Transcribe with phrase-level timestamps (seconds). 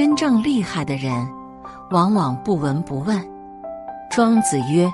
[0.00, 1.28] 真正厉害的人，
[1.90, 3.22] 往往不闻不问。
[4.10, 4.90] 庄子曰：“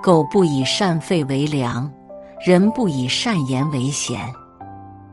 [0.00, 1.90] 狗不以善吠为良，
[2.38, 4.32] 人不以善言为贤。”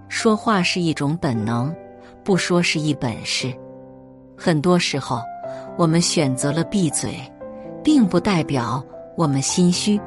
[0.08, 1.76] 说话是一种本能，
[2.24, 3.52] 不说是一本事。
[4.38, 5.20] 很多时候，
[5.76, 7.16] 我们选择了闭嘴，
[7.84, 8.80] 并不代表
[9.18, 10.00] 我们心虚，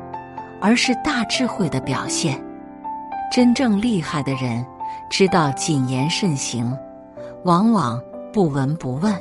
[0.60, 2.40] 而是大智慧的表现。
[3.32, 4.64] 真正厉害的人，
[5.10, 6.72] 知道谨言慎行，
[7.42, 8.00] 往往
[8.34, 9.14] 不闻不问，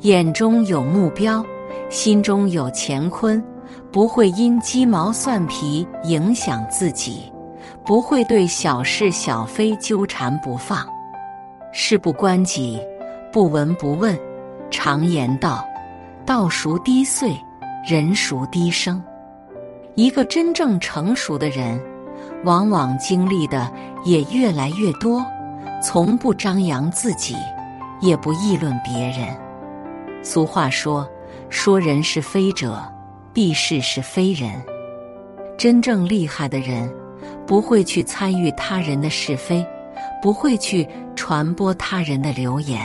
[0.00, 1.42] 眼中有目标，
[1.88, 3.42] 心中有乾坤，
[3.90, 7.32] 不会因鸡毛蒜皮影响自己。
[7.82, 10.86] 不会对小事小非纠缠不放，
[11.72, 12.78] 事不关己，
[13.32, 14.14] 不闻不问。
[14.70, 15.66] 常言道
[16.26, 17.34] ：“道熟低碎，
[17.88, 19.02] 人熟低声。”
[19.96, 21.80] 一个真正成熟的人，
[22.44, 23.72] 往往经历的
[24.04, 25.24] 也越来越多，
[25.82, 27.34] 从不张扬自己，
[28.00, 29.28] 也不议论别人。
[30.22, 31.08] 俗话说
[31.48, 32.82] ：“说人是非者，
[33.32, 34.50] 必是是非人。”
[35.56, 36.90] 真正厉害的人。
[37.46, 39.66] 不会去参与他人的是非，
[40.22, 42.80] 不会去传播他人的流言。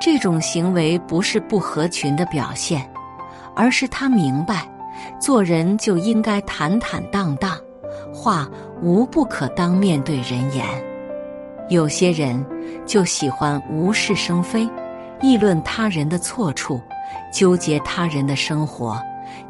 [0.00, 2.88] 这种行为不是不合群的表现，
[3.56, 4.66] 而是他明白，
[5.20, 7.58] 做人就应该坦坦荡荡，
[8.14, 8.48] 话
[8.80, 10.64] 无不可当面对人言。
[11.68, 12.44] 有些人
[12.86, 14.68] 就喜欢无事生非，
[15.20, 16.80] 议论他人的错处，
[17.30, 18.98] 纠结他人的生活，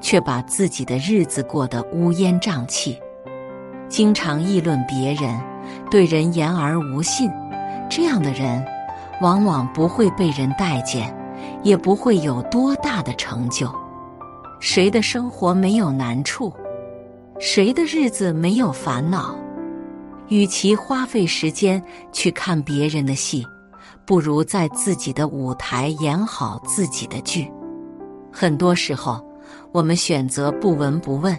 [0.00, 2.98] 却把自己的日子过得乌烟瘴气。
[3.88, 5.40] 经常议论别人，
[5.90, 7.30] 对人言而无信，
[7.88, 8.64] 这样的人
[9.20, 11.14] 往往不会被人待见，
[11.62, 13.72] 也不会有多大的成就。
[14.58, 16.52] 谁的生活没有难处？
[17.38, 19.36] 谁的日子没有烦恼？
[20.28, 23.46] 与其花费时间去看别人的戏，
[24.04, 27.50] 不如在自己的舞台演好自己的剧。
[28.32, 29.24] 很多时候，
[29.72, 31.38] 我们选择不闻不问。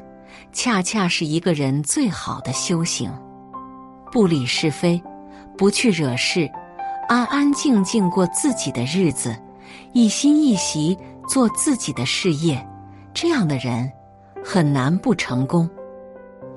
[0.52, 3.12] 恰恰是一个人最好的修行，
[4.12, 5.02] 不理是非，
[5.58, 6.50] 不去惹事，
[7.08, 9.36] 安安静静过自己的日子，
[9.94, 10.98] 一心一习
[11.28, 12.66] 做自己的事业。
[13.14, 13.92] 这样的人
[14.44, 15.70] 很难不成功。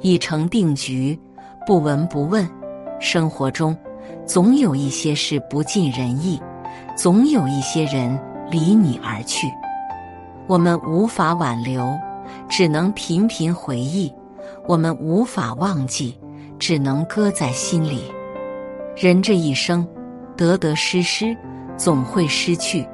[0.00, 1.18] 已成定局，
[1.66, 2.48] 不闻不问。
[3.00, 3.76] 生活中
[4.26, 6.40] 总有一些事不尽人意，
[6.96, 8.18] 总有一些人
[8.50, 9.48] 离你而去，
[10.46, 11.92] 我们无法挽留。
[12.48, 14.12] 只能频频回忆，
[14.66, 16.18] 我们无法忘记，
[16.58, 18.04] 只能搁在心里。
[18.96, 19.86] 人这一生，
[20.36, 21.36] 得得失失，
[21.76, 22.86] 总会失去；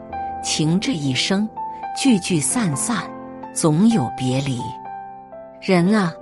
[0.42, 1.48] 情这一生，
[1.96, 2.96] 聚聚散散，
[3.52, 4.58] 总有别离。
[5.60, 6.12] 人啊，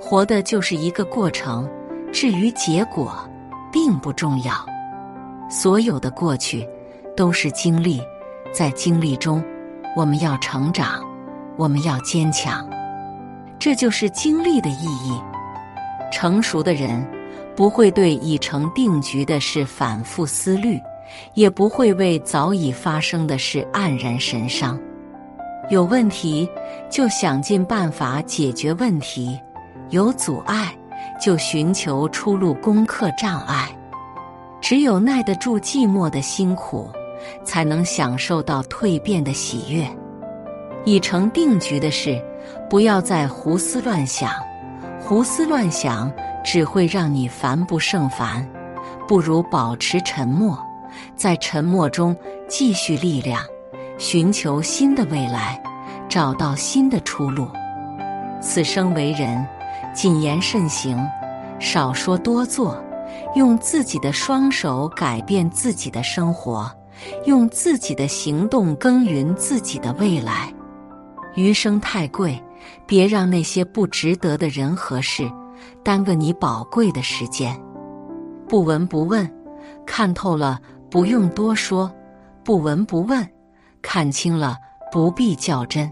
[0.00, 1.68] 活的就是一个过程，
[2.12, 3.28] 至于结果，
[3.72, 4.52] 并不重要。
[5.48, 6.68] 所有的过去，
[7.16, 8.00] 都是经历，
[8.52, 9.42] 在经历中，
[9.96, 11.02] 我们要成长。
[11.58, 12.66] 我们要坚强，
[13.58, 15.20] 这就是经历的意义。
[16.10, 17.06] 成熟的人
[17.54, 20.80] 不会对已成定局的事反复思虑，
[21.34, 24.80] 也不会为早已发生的事黯然神伤。
[25.68, 26.48] 有问题
[26.88, 29.38] 就想尽办法解决问题，
[29.90, 30.74] 有阻碍
[31.22, 33.68] 就寻求出路攻克障碍。
[34.60, 36.90] 只有耐得住寂寞的辛苦，
[37.44, 39.86] 才能享受到蜕变的喜悦。
[40.84, 42.20] 已成定局的事，
[42.68, 44.32] 不要再胡思乱想。
[45.00, 46.12] 胡思乱想
[46.42, 48.44] 只会让你烦不胜烦，
[49.06, 50.58] 不如保持沉默，
[51.14, 52.16] 在沉默中
[52.48, 53.40] 继续力量，
[53.96, 55.60] 寻求新的未来，
[56.08, 57.46] 找到新的出路。
[58.40, 59.44] 此生为人，
[59.94, 60.98] 谨言慎行，
[61.58, 62.82] 少说多做，
[63.34, 66.70] 用自己的双手改变自己的生活，
[67.26, 70.52] 用自己的行动耕耘自己的未来。
[71.34, 72.42] 余生太贵，
[72.86, 75.30] 别让那些不值得的人和事
[75.82, 77.58] 耽搁你宝贵的时间。
[78.48, 79.30] 不闻不问，
[79.86, 80.60] 看透了
[80.90, 81.90] 不用多说；
[82.44, 83.26] 不闻不问，
[83.80, 84.56] 看清了
[84.90, 85.90] 不必较真。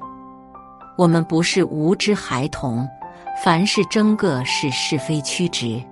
[0.98, 2.86] 我们不是无知孩童，
[3.36, 5.82] 凡事争个是是非曲直。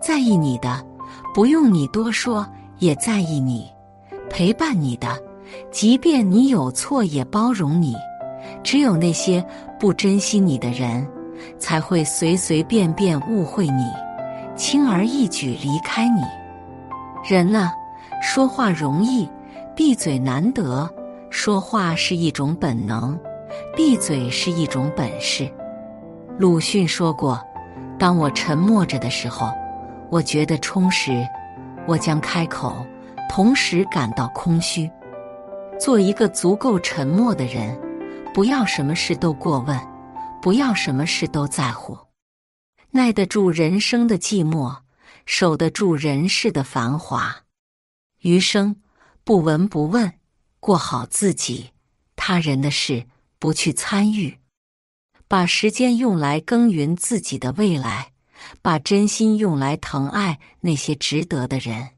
[0.00, 0.84] 在意你的，
[1.34, 2.46] 不用你多说，
[2.78, 3.64] 也在意你；
[4.30, 5.18] 陪伴你的，
[5.70, 7.96] 即便你有错，也包容你。
[8.62, 9.44] 只有那些
[9.78, 11.06] 不珍惜你的人，
[11.58, 13.84] 才会随随便便误会你，
[14.56, 16.22] 轻而易举离开你。
[17.28, 17.72] 人啊，
[18.22, 19.28] 说话容易，
[19.74, 20.88] 闭嘴难得。
[21.30, 23.18] 说话是一种本能，
[23.76, 25.50] 闭嘴是一种本事。
[26.38, 27.44] 鲁迅说过
[27.98, 29.52] ：“当我沉默着的时候，
[30.08, 31.26] 我觉得充实；
[31.84, 32.86] 我将开口，
[33.28, 34.88] 同时感到空虚。”
[35.80, 37.76] 做一个足够沉默的人，
[38.32, 39.76] 不要什么事都过问，
[40.40, 41.98] 不要什么事都在乎，
[42.92, 44.76] 耐得住人生的寂寞，
[45.26, 47.34] 守得住人世的繁华。
[48.20, 48.76] 余生
[49.24, 50.12] 不闻不问，
[50.60, 51.70] 过好自己，
[52.14, 53.06] 他人的事
[53.40, 54.38] 不去参与，
[55.28, 58.12] 把时间用来耕耘自己的未来，
[58.62, 61.90] 把真心用来疼爱那些值得的人。